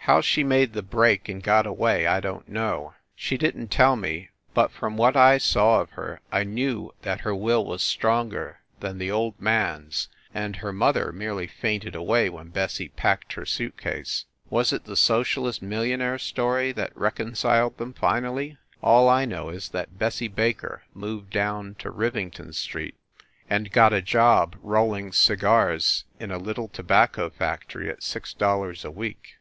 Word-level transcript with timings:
How 0.00 0.20
she 0.20 0.44
made 0.44 0.74
the 0.74 0.82
break 0.82 1.26
and 1.28 1.42
got 1.42 1.64
away 1.66 2.06
I 2.06 2.20
don 2.20 2.42
t 2.42 2.52
know. 2.52 2.92
She 3.16 3.38
didn 3.38 3.66
t 3.66 3.74
tell 3.78 3.96
me, 3.96 4.28
but 4.52 4.70
from 4.70 4.98
what 4.98 5.16
I 5.16 5.38
saw 5.38 5.80
of 5.80 5.92
her 5.92 6.20
I 6.30 6.44
knew 6.44 6.92
that 7.00 7.20
her 7.22 7.34
will 7.34 7.64
was 7.64 7.82
stronger 7.82 8.58
than 8.80 8.98
the 8.98 9.10
old 9.10 9.40
man 9.40 9.86
s 9.88 10.08
and 10.34 10.56
her 10.56 10.70
mother 10.74 11.12
merely 11.12 11.46
fainted 11.46 11.94
away 11.94 12.28
when 12.28 12.48
Bessie 12.50 12.90
packed 12.90 13.32
her 13.32 13.46
suit 13.46 13.78
case. 13.78 14.26
Was 14.50 14.70
it 14.74 14.84
the 14.84 14.96
socialist 14.96 15.62
millionaire 15.62 16.18
story 16.18 16.74
which 16.74 16.90
reconciled 16.94 17.78
them, 17.78 17.94
finally? 17.94 18.58
All 18.82 19.08
I 19.08 19.24
know 19.24 19.48
is 19.48 19.70
that 19.70 19.98
Bessie 19.98 20.28
Baker 20.28 20.82
moved 20.92 21.30
down 21.30 21.74
to 21.76 21.90
Riving 21.90 22.30
ton 22.30 22.52
Street 22.52 22.96
and 23.48 23.72
got 23.72 23.94
a 23.94 24.02
job 24.02 24.56
rolling 24.60 25.10
cigars 25.14 26.04
in 26.18 26.30
a 26.30 26.36
little 26.36 26.68
to 26.68 26.82
bacco 26.82 27.30
factory 27.30 27.88
at 27.88 28.02
six 28.02 28.34
dollars 28.34 28.84
a 28.84 28.90
week. 28.90 29.36